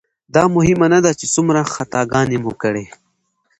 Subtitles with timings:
[0.35, 2.85] دا مهمه نه ده چې څومره خطاګانې مو کړي.